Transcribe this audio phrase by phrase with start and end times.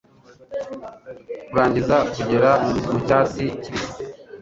[1.49, 2.51] kurangiza kugera
[2.91, 4.01] mucyatsi kibisi